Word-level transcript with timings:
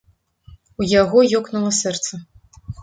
У 0.83 0.87
яго 1.01 1.19
ёкнула 1.41 1.71
сэрца. 1.85 2.13